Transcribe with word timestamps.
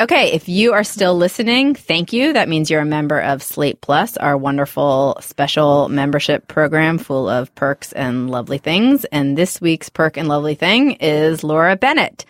Okay, 0.00 0.32
if 0.32 0.48
you 0.48 0.72
are 0.72 0.82
still 0.82 1.14
listening, 1.14 1.74
thank 1.74 2.14
you. 2.14 2.32
That 2.32 2.48
means 2.48 2.70
you're 2.70 2.80
a 2.80 2.86
member 2.86 3.20
of 3.20 3.42
Slate 3.42 3.82
Plus, 3.82 4.16
our 4.16 4.34
wonderful 4.34 5.18
special 5.20 5.90
membership 5.90 6.48
program 6.48 6.96
full 6.96 7.28
of 7.28 7.54
perks 7.54 7.92
and 7.92 8.30
lovely 8.30 8.56
things. 8.56 9.04
And 9.04 9.36
this 9.36 9.60
week's 9.60 9.90
perk 9.90 10.16
and 10.16 10.26
lovely 10.26 10.54
thing 10.54 10.92
is 10.92 11.44
Laura 11.44 11.76
Bennett, 11.76 12.24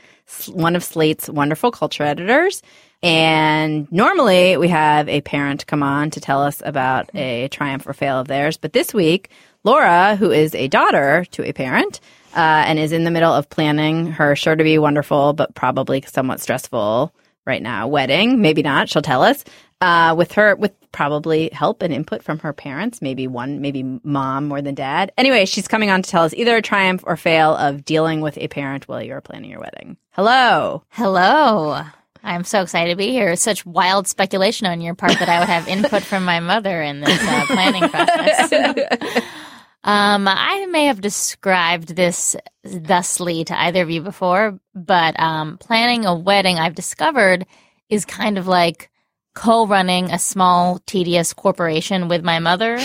one 0.48 0.74
of 0.74 0.82
Slate's 0.82 1.28
wonderful 1.28 1.70
culture 1.70 2.02
editors. 2.02 2.60
And 3.04 3.86
normally 3.92 4.56
we 4.56 4.66
have 4.66 5.08
a 5.08 5.20
parent 5.20 5.68
come 5.68 5.84
on 5.84 6.10
to 6.10 6.20
tell 6.20 6.42
us 6.42 6.60
about 6.64 7.08
a 7.14 7.46
triumph 7.52 7.86
or 7.86 7.92
fail 7.92 8.18
of 8.18 8.26
theirs. 8.26 8.56
But 8.56 8.72
this 8.72 8.92
week, 8.92 9.30
Laura, 9.62 10.16
who 10.16 10.32
is 10.32 10.56
a 10.56 10.66
daughter 10.66 11.24
to 11.30 11.48
a 11.48 11.52
parent, 11.52 12.00
uh, 12.34 12.64
and 12.66 12.80
is 12.80 12.90
in 12.90 13.04
the 13.04 13.12
middle 13.12 13.32
of 13.32 13.48
planning 13.48 14.06
her 14.06 14.34
sure 14.34 14.56
to 14.56 14.64
be 14.64 14.76
wonderful, 14.76 15.34
but 15.34 15.54
probably 15.54 16.02
somewhat 16.02 16.40
stressful 16.40 17.12
right 17.46 17.62
now 17.62 17.88
wedding. 17.88 18.40
Maybe 18.40 18.62
not. 18.62 18.88
She'll 18.88 19.02
tell 19.02 19.22
us. 19.22 19.44
Uh, 19.82 20.14
with 20.14 20.32
her, 20.32 20.54
with 20.56 20.74
probably 20.92 21.48
help 21.54 21.80
and 21.80 21.94
input 21.94 22.22
from 22.22 22.38
her 22.40 22.52
parents, 22.52 23.00
maybe 23.00 23.26
one, 23.26 23.62
maybe 23.62 23.82
mom 24.04 24.46
more 24.46 24.60
than 24.60 24.74
dad. 24.74 25.10
Anyway, 25.16 25.46
she's 25.46 25.68
coming 25.68 25.88
on 25.88 26.02
to 26.02 26.10
tell 26.10 26.24
us 26.24 26.34
either 26.34 26.56
a 26.56 26.62
triumph 26.62 27.02
or 27.06 27.16
fail 27.16 27.56
of 27.56 27.84
dealing 27.86 28.20
with 28.20 28.36
a 28.36 28.48
parent 28.48 28.86
while 28.88 29.02
you're 29.02 29.22
planning 29.22 29.50
your 29.50 29.60
wedding. 29.60 29.96
Hello. 30.10 30.82
Hello. 30.90 31.82
I'm 32.22 32.44
so 32.44 32.60
excited 32.60 32.90
to 32.90 32.96
be 32.96 33.08
here. 33.08 33.30
It's 33.30 33.42
such 33.42 33.64
wild 33.64 34.06
speculation 34.06 34.66
on 34.66 34.82
your 34.82 34.94
part 34.94 35.18
that 35.18 35.28
I 35.30 35.38
would 35.38 35.48
have 35.48 35.66
input 35.66 36.02
from 36.02 36.24
my 36.24 36.40
mother 36.40 36.82
in 36.82 37.00
this 37.00 37.18
uh, 37.22 37.46
planning 37.46 37.88
process. 37.88 39.22
um, 39.82 40.28
I 40.28 40.66
may 40.66 40.86
have 40.86 41.00
described 41.00 41.96
this 41.96 42.36
thusly 42.64 43.44
to 43.44 43.58
either 43.58 43.82
of 43.82 43.90
you 43.90 44.02
before, 44.02 44.58
but 44.74 45.18
um, 45.18 45.56
planning 45.58 46.04
a 46.04 46.14
wedding, 46.14 46.58
I've 46.58 46.74
discovered, 46.74 47.46
is 47.88 48.04
kind 48.04 48.36
of 48.36 48.46
like 48.46 48.90
co-running 49.34 50.10
a 50.10 50.18
small, 50.18 50.80
tedious 50.86 51.32
corporation 51.32 52.08
with 52.08 52.22
my 52.22 52.40
mother, 52.40 52.78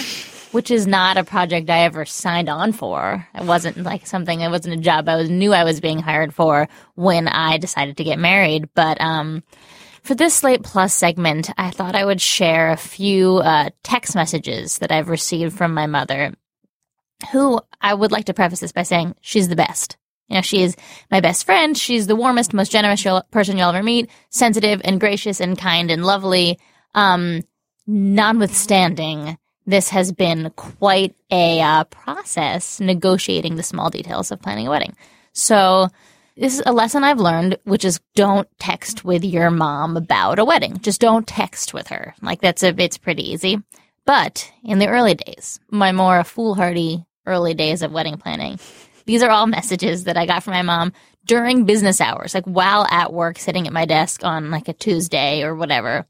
which 0.52 0.72
is 0.72 0.88
not 0.88 1.18
a 1.18 1.24
project 1.26 1.70
I 1.70 1.80
ever 1.80 2.06
signed 2.06 2.48
on 2.48 2.72
for. 2.72 3.28
It 3.36 3.44
wasn't 3.44 3.78
like 3.84 4.08
something. 4.08 4.40
It 4.40 4.50
wasn't 4.50 4.80
a 4.80 4.82
job 4.82 5.10
I 5.10 5.18
was 5.18 5.30
knew 5.30 5.54
I 5.54 5.66
was 5.66 5.82
being 5.82 6.00
hired 6.00 6.34
for 6.34 6.70
when 6.94 7.28
I 7.28 7.58
decided 7.58 7.98
to 7.98 8.06
get 8.06 8.20
married. 8.20 8.70
But 8.74 9.02
um, 9.02 9.44
for 10.02 10.16
this 10.16 10.36
Slate 10.36 10.64
Plus 10.64 10.94
segment, 10.94 11.50
I 11.58 11.72
thought 11.72 11.96
I 11.96 12.06
would 12.06 12.22
share 12.22 12.72
a 12.72 12.78
few 12.78 13.38
uh, 13.38 13.72
text 13.84 14.16
messages 14.16 14.78
that 14.78 14.94
I've 14.94 15.10
received 15.10 15.58
from 15.58 15.74
my 15.74 15.88
mother, 15.88 16.34
who 17.32 17.60
I 17.82 17.94
would 17.94 18.12
like 18.12 18.26
to 18.26 18.34
preface 18.34 18.60
this 18.60 18.72
by 18.72 18.84
saying 18.84 19.16
she's 19.22 19.50
the 19.50 19.56
best. 19.56 19.98
You 20.28 20.36
know, 20.36 20.42
she 20.42 20.64
is 20.64 20.76
my 21.12 21.20
best 21.20 21.46
friend. 21.46 21.78
She's 21.78 22.08
the 22.08 22.16
warmest, 22.16 22.54
most 22.54 22.72
generous 22.72 23.04
you'll, 23.06 23.22
person 23.32 23.58
you'll 23.58 23.70
ever 23.70 23.84
meet, 23.84 24.10
sensitive 24.30 24.82
and 24.84 25.00
gracious 25.00 25.40
and 25.40 25.58
kind 25.58 25.92
and 25.92 26.04
lovely. 26.04 26.60
Um, 26.96 27.44
notwithstanding, 27.86 29.38
this 29.68 29.90
has 29.90 30.12
been 30.12 30.52
quite 30.56 31.16
a 31.32 31.62
uh, 31.62 31.84
process 31.86 32.80
negotiating 32.80 33.56
the 33.56 33.64
small 33.64 33.90
details 33.90 34.32
of 34.32 34.42
planning 34.42 34.68
a 34.68 34.72
wedding. 34.72 34.96
So, 35.34 35.90
this 36.38 36.56
is 36.56 36.64
a 36.66 36.74
lesson 36.74 37.04
I've 37.04 37.20
learned, 37.20 37.58
which 37.64 37.86
is 37.86 38.02
don't 38.14 38.48
text 38.60 39.06
with 39.06 39.24
your 39.24 39.50
mom 39.50 39.96
about 39.96 40.38
a 40.38 40.44
wedding. 40.44 40.80
Just 40.80 41.00
don't 41.00 41.26
text 41.26 41.74
with 41.74 41.88
her. 41.88 42.14
Like 42.22 42.42
that's 42.42 42.62
a, 42.62 42.76
it's 42.78 42.98
pretty 42.98 43.32
easy. 43.32 43.62
But 44.06 44.52
in 44.64 44.80
the 44.80 44.88
early 44.88 45.16
days, 45.16 45.62
my 45.72 45.94
more 45.94 46.24
foolhardy 46.26 47.06
early 47.26 47.54
days 47.54 47.82
of 47.82 47.92
wedding 47.92 48.18
planning, 48.18 48.60
these 49.06 49.24
are 49.24 49.30
all 49.30 49.48
messages 49.48 50.06
that 50.06 50.18
I 50.18 50.26
got 50.26 50.44
from 50.44 50.54
my 50.54 50.62
mom 50.62 50.94
during 51.26 51.66
business 51.66 52.02
hours, 52.02 52.34
like 52.34 52.46
while 52.46 52.86
at 52.90 53.14
work, 53.14 53.40
sitting 53.40 53.68
at 53.68 53.74
my 53.74 53.86
desk 53.86 54.24
on 54.24 54.52
like 54.52 54.68
a 54.68 54.74
Tuesday 54.74 55.44
or 55.44 55.56
whatever. 55.56 56.06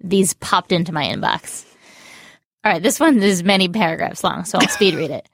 These 0.00 0.34
popped 0.34 0.72
into 0.72 0.92
my 0.92 1.04
inbox. 1.04 1.64
All 2.64 2.72
right, 2.72 2.82
this 2.82 3.00
one 3.00 3.22
is 3.22 3.42
many 3.42 3.68
paragraphs 3.68 4.22
long, 4.24 4.44
so 4.44 4.58
I'll 4.58 4.68
speed 4.68 4.94
read 4.94 5.10
it. 5.10 5.28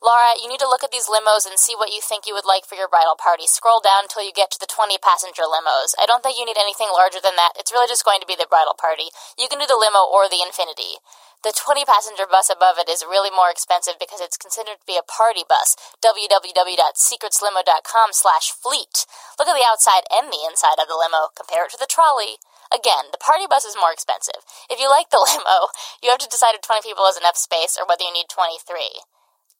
Laura, 0.00 0.32
you 0.40 0.48
need 0.48 0.64
to 0.64 0.68
look 0.68 0.80
at 0.80 0.88
these 0.88 1.12
limos 1.12 1.44
and 1.44 1.60
see 1.60 1.76
what 1.76 1.92
you 1.92 2.00
think 2.00 2.24
you 2.24 2.32
would 2.32 2.48
like 2.48 2.64
for 2.64 2.72
your 2.72 2.88
bridal 2.88 3.20
party. 3.20 3.44
Scroll 3.44 3.84
down 3.84 4.08
until 4.08 4.24
you 4.24 4.32
get 4.32 4.48
to 4.48 4.56
the 4.56 4.64
20 4.64 4.96
passenger 4.96 5.44
limos. 5.44 5.92
I 6.00 6.08
don't 6.08 6.24
think 6.24 6.40
you 6.40 6.48
need 6.48 6.56
anything 6.56 6.88
larger 6.88 7.20
than 7.20 7.36
that. 7.36 7.52
It's 7.60 7.68
really 7.68 7.84
just 7.84 8.08
going 8.08 8.24
to 8.24 8.26
be 8.26 8.32
the 8.32 8.48
bridal 8.48 8.72
party. 8.72 9.12
You 9.36 9.44
can 9.44 9.60
do 9.60 9.68
the 9.68 9.76
limo 9.76 10.00
or 10.00 10.24
the 10.24 10.40
Infinity. 10.40 11.04
The 11.44 11.52
20 11.52 11.84
passenger 11.84 12.24
bus 12.24 12.48
above 12.48 12.80
it 12.80 12.88
is 12.88 13.04
really 13.04 13.28
more 13.28 13.52
expensive 13.52 14.00
because 14.00 14.24
it's 14.24 14.40
considered 14.40 14.80
to 14.80 14.88
be 14.88 14.96
a 14.96 15.04
party 15.04 15.44
bus. 15.44 15.76
www.secretslimo.com 16.00 18.08
slash 18.16 18.56
fleet. 18.56 19.04
Look 19.36 19.52
at 19.52 19.56
the 19.56 19.68
outside 19.68 20.08
and 20.08 20.32
the 20.32 20.48
inside 20.48 20.80
of 20.80 20.88
the 20.88 20.96
limo. 20.96 21.28
Compare 21.36 21.68
it 21.68 21.76
to 21.76 21.80
the 21.80 21.84
trolley. 21.84 22.40
Again, 22.72 23.12
the 23.12 23.20
party 23.20 23.44
bus 23.44 23.68
is 23.68 23.76
more 23.76 23.92
expensive. 23.92 24.48
If 24.72 24.80
you 24.80 24.88
like 24.88 25.12
the 25.12 25.20
limo, 25.28 25.68
you 26.00 26.08
have 26.08 26.24
to 26.24 26.32
decide 26.32 26.56
if 26.56 26.64
20 26.64 26.88
people 26.88 27.04
is 27.04 27.20
enough 27.20 27.36
space 27.36 27.76
or 27.76 27.84
whether 27.84 28.00
you 28.00 28.16
need 28.16 28.32
23. 28.32 29.04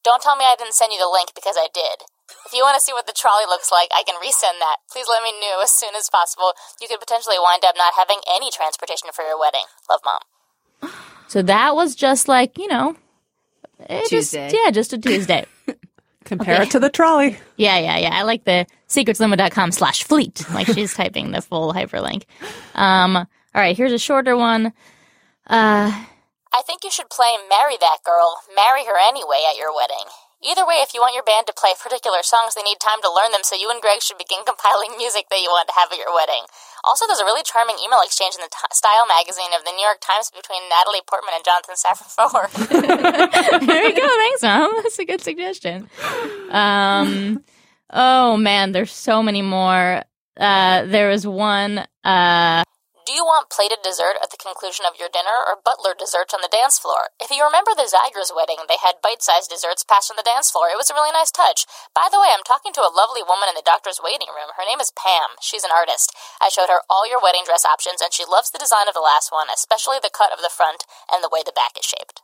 Don't 0.04 0.22
tell 0.22 0.36
me 0.36 0.44
I 0.44 0.56
didn't 0.58 0.74
send 0.74 0.92
you 0.92 0.98
the 0.98 1.10
link 1.12 1.30
because 1.34 1.56
I 1.58 1.68
did. 1.74 2.04
If 2.46 2.52
you 2.54 2.62
want 2.62 2.76
to 2.76 2.80
see 2.80 2.92
what 2.92 3.06
the 3.06 3.12
trolley 3.16 3.44
looks 3.46 3.70
like, 3.72 3.88
I 3.94 4.02
can 4.02 4.14
resend 4.16 4.58
that. 4.60 4.76
Please 4.90 5.06
let 5.08 5.22
me 5.22 5.32
know 5.40 5.60
as 5.62 5.70
soon 5.70 5.94
as 5.96 6.08
possible. 6.10 6.52
You 6.80 6.88
could 6.88 7.00
potentially 7.00 7.36
wind 7.38 7.64
up 7.64 7.74
not 7.76 7.94
having 7.98 8.18
any 8.34 8.50
transportation 8.50 9.08
for 9.12 9.22
your 9.24 9.38
wedding. 9.38 9.64
Love, 9.90 10.00
Mom. 10.04 10.92
So 11.28 11.42
that 11.42 11.74
was 11.74 11.94
just 11.94 12.28
like, 12.28 12.56
you 12.58 12.68
know, 12.68 12.96
Tuesday. 14.06 14.48
Just, 14.50 14.56
yeah, 14.64 14.70
just 14.70 14.92
a 14.92 14.98
Tuesday. 14.98 15.46
Compare 16.24 16.54
Okay. 16.56 16.62
it 16.64 16.70
to 16.72 16.78
the 16.80 16.90
trolley. 16.90 17.38
yeah, 17.56 17.78
yeah, 17.78 17.96
yeah. 17.98 18.10
I 18.12 18.22
like 18.22 18.44
the 18.44 18.66
secretslimo.com 18.88 19.72
slash 19.72 20.04
fleet. 20.04 20.44
Like 20.52 20.66
she's 20.74 20.94
typing 20.94 21.30
the 21.32 21.42
full 21.42 21.72
hyperlink. 21.72 22.24
Um, 22.74 23.16
all 23.16 23.26
right, 23.54 23.76
here's 23.76 23.92
a 23.92 23.98
shorter 23.98 24.36
one. 24.36 24.72
Uh, 25.46 26.04
I 26.50 26.62
think 26.62 26.82
you 26.82 26.90
should 26.90 27.10
play 27.10 27.38
Marry 27.48 27.78
That 27.78 28.02
Girl, 28.02 28.42
Marry 28.54 28.84
Her 28.84 28.98
Anyway 28.98 29.46
at 29.46 29.56
your 29.56 29.70
wedding. 29.70 30.10
Either 30.42 30.66
way, 30.66 30.82
if 30.82 30.90
you 30.94 31.00
want 31.00 31.14
your 31.14 31.22
band 31.22 31.46
to 31.46 31.54
play 31.54 31.70
particular 31.78 32.24
songs, 32.26 32.56
they 32.56 32.64
need 32.66 32.80
time 32.80 32.98
to 33.04 33.12
learn 33.12 33.30
them, 33.30 33.44
so 33.44 33.54
you 33.54 33.70
and 33.70 33.78
Greg 33.78 34.02
should 34.02 34.18
begin 34.18 34.42
compiling 34.48 34.96
music 34.98 35.30
that 35.30 35.38
you 35.38 35.46
want 35.46 35.68
to 35.68 35.78
have 35.78 35.92
at 35.92 35.98
your 35.98 36.10
wedding. 36.10 36.42
Also, 36.82 37.06
there's 37.06 37.22
a 37.22 37.28
really 37.28 37.46
charming 37.46 37.76
email 37.78 38.02
exchange 38.02 38.34
in 38.34 38.42
the 38.42 38.50
t- 38.50 38.74
Style 38.74 39.06
magazine 39.06 39.54
of 39.54 39.62
the 39.62 39.70
New 39.70 39.84
York 39.84 40.02
Times 40.02 40.32
between 40.34 40.66
Natalie 40.66 41.06
Portman 41.06 41.38
and 41.38 41.44
Jonathan 41.46 41.78
Safran 41.78 42.10
Foer. 42.10 42.50
there 43.62 43.84
we 43.86 43.92
go. 43.94 44.08
Thanks, 44.08 44.42
mom. 44.42 44.74
That's 44.82 44.98
a 44.98 45.04
good 45.04 45.20
suggestion. 45.20 45.86
Um, 46.50 47.44
oh 47.90 48.36
man, 48.38 48.72
there's 48.72 48.92
so 48.92 49.22
many 49.22 49.42
more. 49.42 50.02
Uh, 50.36 50.86
there 50.86 51.10
was 51.10 51.26
one. 51.26 51.86
Uh, 52.02 52.64
Do 53.08 53.16
you 53.16 53.24
want 53.24 53.48
plated 53.48 53.80
dessert 53.80 54.20
at 54.20 54.28
the 54.28 54.36
conclusion 54.36 54.84
of 54.84 55.00
your 55.00 55.08
dinner 55.08 55.40
or 55.48 55.56
butler 55.56 55.96
desserts 55.96 56.36
on 56.36 56.44
the 56.44 56.52
dance 56.52 56.76
floor? 56.76 57.16
If 57.16 57.32
you 57.32 57.40
remember 57.40 57.72
the 57.72 57.88
Zygers 57.88 58.28
wedding, 58.28 58.68
they 58.68 58.76
had 58.76 59.00
bite-sized 59.00 59.48
desserts 59.48 59.88
passed 59.88 60.12
on 60.12 60.20
the 60.20 60.26
dance 60.26 60.52
floor. 60.52 60.68
It 60.68 60.76
was 60.76 60.92
a 60.92 60.94
really 60.94 61.10
nice 61.10 61.32
touch. 61.32 61.64
By 61.96 62.12
the 62.12 62.20
way, 62.20 62.28
I'm 62.28 62.44
talking 62.44 62.76
to 62.76 62.84
a 62.84 62.92
lovely 62.92 63.24
woman 63.24 63.48
in 63.48 63.56
the 63.56 63.64
doctor's 63.64 64.04
waiting 64.04 64.28
room. 64.28 64.52
Her 64.52 64.68
name 64.68 64.84
is 64.84 64.92
Pam. 64.92 65.40
She's 65.40 65.64
an 65.64 65.72
artist. 65.72 66.12
I 66.44 66.52
showed 66.52 66.68
her 66.68 66.84
all 66.92 67.08
your 67.08 67.24
wedding 67.24 67.48
dress 67.48 67.64
options 67.64 68.04
and 68.04 68.12
she 68.12 68.28
loves 68.28 68.52
the 68.52 68.60
design 68.60 68.84
of 68.84 68.92
the 68.92 69.00
last 69.04 69.32
one, 69.32 69.48
especially 69.48 69.96
the 69.96 70.12
cut 70.12 70.28
of 70.28 70.44
the 70.44 70.52
front 70.52 70.84
and 71.08 71.24
the 71.24 71.32
way 71.32 71.40
the 71.40 71.56
back 71.56 71.80
is 71.80 71.88
shaped. 71.88 72.19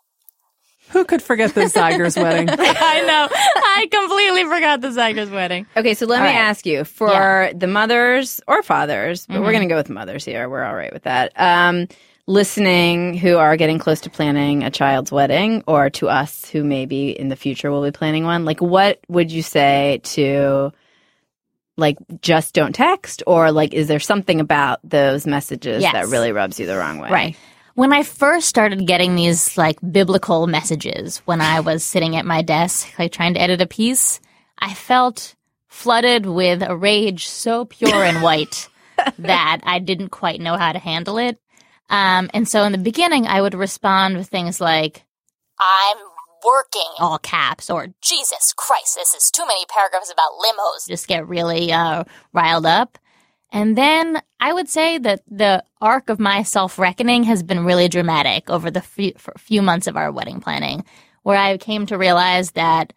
Who 0.96 1.04
could 1.04 1.20
forget 1.20 1.52
the 1.54 1.62
Zygers 1.62 2.16
wedding? 2.22 2.48
I 2.50 3.00
know. 3.02 3.28
I 3.30 3.86
completely 3.90 4.44
forgot 4.44 4.80
the 4.80 4.88
Zygers 4.88 5.30
wedding. 5.30 5.66
Okay, 5.76 5.92
so 5.92 6.06
let 6.06 6.20
All 6.20 6.26
me 6.26 6.32
right. 6.32 6.38
ask 6.38 6.64
you 6.64 6.84
for 6.84 7.10
Yeah. 7.10 7.52
the 7.54 7.66
mothers 7.66 8.40
or 8.48 8.62
fathers, 8.62 9.26
but 9.26 9.42
we're 9.42 9.52
going 9.52 9.68
to 9.68 9.72
go 9.72 9.76
with 9.76 9.90
mothers 9.90 10.24
here. 10.24 10.48
We're 10.48 10.64
all 10.64 10.74
right 10.74 10.90
with 10.92 11.02
that. 11.02 11.32
Um, 11.36 11.86
listening 12.26 13.12
who 13.14 13.36
are 13.36 13.58
getting 13.58 13.78
close 13.78 14.00
to 14.00 14.10
planning 14.10 14.64
a 14.64 14.70
child's 14.70 15.12
wedding, 15.12 15.62
or 15.66 15.90
to 15.90 16.08
us 16.08 16.48
who 16.48 16.64
maybe 16.64 17.10
in 17.10 17.28
the 17.28 17.36
future 17.36 17.70
will 17.70 17.82
be 17.84 17.92
planning 17.92 18.24
one, 18.24 18.46
like 18.46 18.62
what 18.62 18.98
would 19.08 19.30
you 19.30 19.42
say 19.42 20.00
to 20.02 20.72
like 21.76 21.98
just 22.22 22.54
don't 22.54 22.74
text, 22.74 23.22
or 23.26 23.52
like 23.52 23.74
is 23.74 23.86
there 23.86 24.00
something 24.00 24.40
about 24.40 24.80
those 24.82 25.26
messages 25.26 25.82
Yes. 25.82 25.92
that 25.92 26.06
really 26.08 26.32
rubs 26.32 26.58
you 26.58 26.64
the 26.64 26.78
wrong 26.78 26.98
way? 26.98 27.10
Right. 27.10 27.36
When 27.76 27.92
I 27.92 28.04
first 28.04 28.48
started 28.48 28.86
getting 28.86 29.16
these 29.16 29.58
like 29.58 29.76
biblical 29.92 30.46
messages 30.46 31.18
when 31.26 31.42
I 31.42 31.60
was 31.60 31.84
sitting 31.84 32.16
at 32.16 32.24
my 32.24 32.40
desk, 32.40 32.98
like 32.98 33.12
trying 33.12 33.34
to 33.34 33.40
edit 33.40 33.60
a 33.60 33.66
piece, 33.66 34.18
I 34.58 34.72
felt 34.72 35.34
flooded 35.68 36.24
with 36.24 36.62
a 36.62 36.74
rage 36.74 37.26
so 37.26 37.66
pure 37.66 38.02
and 38.02 38.22
white 38.22 38.70
that 39.18 39.60
I 39.62 39.78
didn't 39.80 40.08
quite 40.08 40.40
know 40.40 40.56
how 40.56 40.72
to 40.72 40.78
handle 40.78 41.18
it. 41.18 41.38
Um, 41.90 42.30
and 42.32 42.48
so 42.48 42.62
in 42.62 42.72
the 42.72 42.78
beginning, 42.78 43.26
I 43.26 43.42
would 43.42 43.52
respond 43.52 44.16
with 44.16 44.28
things 44.28 44.58
like 44.58 45.04
I'm 45.60 45.98
working. 46.46 46.90
all 46.98 47.18
caps 47.18 47.68
or 47.68 47.88
Jesus 48.00 48.54
Christ, 48.56 48.94
this 48.94 49.12
is 49.12 49.30
too 49.30 49.46
many 49.46 49.66
paragraphs 49.68 50.10
about 50.10 50.30
limos. 50.40 50.88
just 50.88 51.08
get 51.08 51.28
really 51.28 51.70
uh, 51.72 52.04
riled 52.32 52.64
up. 52.64 52.96
And 53.52 53.76
then 53.76 54.20
I 54.40 54.52
would 54.52 54.68
say 54.68 54.98
that 54.98 55.22
the 55.28 55.64
arc 55.80 56.08
of 56.08 56.18
my 56.20 56.42
self 56.42 56.78
reckoning 56.78 57.24
has 57.24 57.42
been 57.42 57.64
really 57.64 57.88
dramatic 57.88 58.50
over 58.50 58.70
the 58.70 58.80
few, 58.80 59.12
few 59.38 59.62
months 59.62 59.86
of 59.86 59.96
our 59.96 60.12
wedding 60.12 60.40
planning, 60.40 60.84
where 61.22 61.38
I 61.38 61.56
came 61.58 61.86
to 61.86 61.98
realize 61.98 62.52
that, 62.52 62.92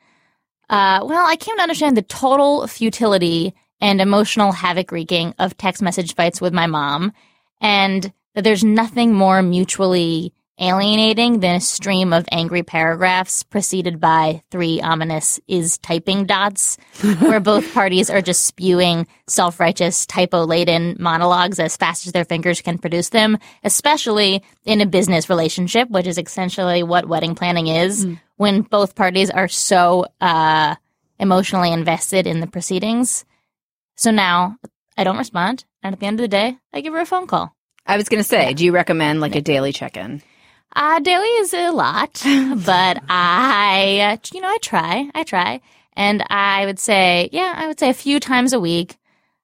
uh, 0.69 0.99
well, 1.03 1.25
I 1.25 1.35
came 1.35 1.55
to 1.57 1.61
understand 1.63 1.97
the 1.97 2.01
total 2.01 2.67
futility 2.67 3.53
and 3.81 4.01
emotional 4.01 4.51
havoc 4.51 4.91
wreaking 4.91 5.33
of 5.39 5.57
text 5.57 5.81
message 5.81 6.15
fights 6.15 6.41
with 6.41 6.53
my 6.53 6.67
mom, 6.67 7.13
and 7.61 8.11
that 8.35 8.43
there's 8.43 8.63
nothing 8.63 9.13
more 9.13 9.41
mutually 9.41 10.33
alienating 10.59 11.39
than 11.39 11.55
a 11.55 11.61
stream 11.61 12.13
of 12.13 12.25
angry 12.31 12.63
paragraphs 12.63 13.43
preceded 13.43 13.99
by 13.99 14.43
three 14.51 14.81
ominous 14.81 15.39
is 15.47 15.77
typing 15.77 16.25
dots, 16.25 16.77
where 17.19 17.39
both 17.39 17.73
parties 17.73 18.09
are 18.09 18.21
just 18.21 18.45
spewing 18.45 19.07
self 19.27 19.59
righteous, 19.59 20.05
typo 20.05 20.45
laden 20.45 20.97
monologues 20.99 21.59
as 21.59 21.77
fast 21.77 22.05
as 22.05 22.13
their 22.13 22.25
fingers 22.25 22.61
can 22.61 22.77
produce 22.77 23.09
them, 23.09 23.37
especially 23.63 24.43
in 24.65 24.81
a 24.81 24.85
business 24.85 25.29
relationship, 25.29 25.89
which 25.89 26.07
is 26.07 26.17
essentially 26.17 26.83
what 26.83 27.07
wedding 27.07 27.35
planning 27.35 27.67
is, 27.67 28.05
when 28.35 28.61
both 28.61 28.95
parties 28.95 29.29
are 29.29 29.47
so 29.47 30.05
uh, 30.21 30.75
emotionally 31.19 31.71
invested 31.71 32.27
in 32.27 32.39
the 32.39 32.47
proceedings. 32.47 33.25
So 33.95 34.11
now 34.11 34.57
I 34.97 35.03
don't 35.03 35.17
respond. 35.17 35.65
And 35.83 35.93
at 35.93 35.99
the 35.99 36.05
end 36.05 36.19
of 36.19 36.23
the 36.23 36.27
day, 36.27 36.57
I 36.73 36.81
give 36.81 36.93
her 36.93 36.99
a 36.99 37.05
phone 37.05 37.27
call. 37.27 37.55
I 37.85 37.97
was 37.97 38.09
going 38.09 38.21
to 38.21 38.27
say, 38.27 38.53
do 38.53 38.63
you 38.63 38.71
recommend 38.71 39.19
like 39.19 39.35
a 39.35 39.41
daily 39.41 39.73
check 39.73 39.97
in? 39.97 40.21
Uh, 40.75 40.99
daily 40.99 41.27
is 41.27 41.53
a 41.53 41.71
lot, 41.71 42.21
but 42.65 43.01
I, 43.09 44.19
you 44.33 44.41
know, 44.41 44.47
I 44.47 44.57
try, 44.61 45.09
I 45.13 45.23
try. 45.23 45.61
And 45.93 46.23
I 46.29 46.65
would 46.65 46.79
say, 46.79 47.29
yeah, 47.31 47.53
I 47.57 47.67
would 47.67 47.79
say 47.79 47.89
a 47.89 47.93
few 47.93 48.19
times 48.19 48.53
a 48.53 48.59
week. 48.59 48.97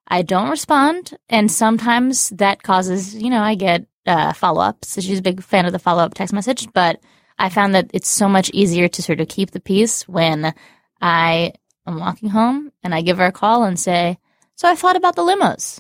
I 0.08 0.22
don't 0.22 0.50
respond. 0.50 1.18
And 1.30 1.52
sometimes 1.52 2.30
that 2.30 2.64
causes, 2.64 3.16
you 3.16 3.30
know, 3.30 3.42
I 3.42 3.56
get 3.56 3.88
uh, 4.06 4.34
follow 4.34 4.62
ups. 4.62 4.90
So 4.90 5.02
she's 5.02 5.20
a 5.20 5.24
big 5.24 5.42
fan 5.44 5.66
of 5.66 5.72
the 5.74 5.80
follow 5.80 6.04
up 6.04 6.14
text 6.14 6.34
message, 6.34 6.72
but 6.74 7.00
I 7.38 7.50
found 7.50 7.76
that 7.76 7.90
it's 7.94 8.08
so 8.08 8.30
much 8.30 8.52
easier 8.54 8.88
to 8.88 9.02
sort 9.02 9.20
of 9.20 9.28
keep 9.28 9.52
the 9.52 9.60
peace 9.60 10.08
when 10.08 10.54
I 11.02 11.54
am 11.86 12.00
walking 12.00 12.30
home 12.30 12.72
and 12.84 12.94
I 12.94 13.02
give 13.02 13.18
her 13.18 13.26
a 13.26 13.32
call 13.32 13.64
and 13.64 13.80
say, 13.80 14.20
so 14.56 14.70
I 14.70 14.76
thought 14.76 14.96
about 14.96 15.16
the 15.16 15.24
limos. 15.24 15.80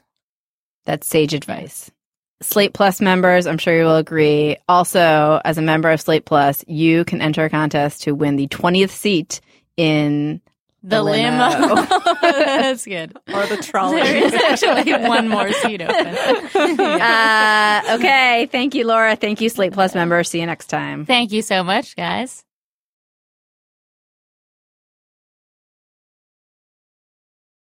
That's 0.85 1.07
sage 1.07 1.33
advice. 1.33 1.91
Slate 2.41 2.73
Plus 2.73 2.99
members, 3.01 3.47
I'm 3.47 3.57
sure 3.57 3.75
you 3.77 3.83
will 3.85 3.95
agree. 3.95 4.57
Also, 4.67 5.39
as 5.45 5.57
a 5.57 5.61
member 5.61 5.89
of 5.89 6.01
Slate 6.01 6.25
Plus, 6.25 6.63
you 6.67 7.05
can 7.05 7.21
enter 7.21 7.45
a 7.45 7.49
contest 7.49 8.03
to 8.03 8.11
win 8.13 8.35
the 8.35 8.47
20th 8.47 8.89
seat 8.89 9.39
in 9.77 10.41
The, 10.83 10.97
The 10.97 11.03
limo. 11.03 11.49
limo. 11.49 11.75
That's 12.21 12.85
good. 12.85 13.17
Or 13.33 13.45
the 13.47 13.57
trolley. 13.57 14.01
There 14.01 14.25
is 14.25 14.33
actually 14.33 14.91
one 15.07 15.29
more 15.29 15.51
seat 15.53 15.81
open. 15.81 16.79
uh, 16.79 17.81
okay. 17.93 18.47
Thank 18.51 18.75
you, 18.75 18.85
Laura. 18.85 19.15
Thank 19.15 19.41
you, 19.41 19.49
Slate 19.49 19.73
Plus 19.73 19.95
members. 19.95 20.29
See 20.29 20.39
you 20.39 20.45
next 20.45 20.67
time. 20.67 21.05
Thank 21.05 21.31
you 21.31 21.41
so 21.41 21.63
much, 21.63 21.95
guys. 21.95 22.43